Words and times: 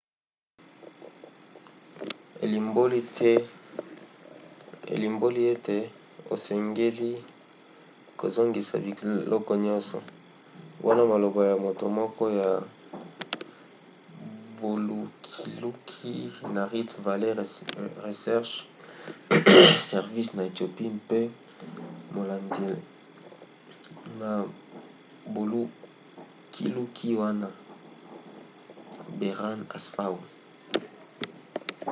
elimboli 4.93 5.41
ete 5.53 5.77
osengeli 6.33 7.11
kozongisa 8.19 8.75
biloko 8.85 9.51
nyonso, 9.65 9.97
wana 10.85 11.03
maloba 11.11 11.41
ya 11.51 11.55
moto 11.65 11.85
moko 11.99 12.23
ya 12.39 12.49
bolukiluki 14.59 16.13
na 16.55 16.61
rift 16.71 16.93
valley 17.05 17.33
research 18.07 18.51
service 19.89 20.29
na 20.37 20.41
ethiopie 20.49 20.89
mpe 20.99 21.19
molandi 22.15 22.65
na 24.19 24.31
bolukiluki 25.33 27.09
wana 27.21 27.47
berhane 29.19 29.63
asfaw 29.77 30.13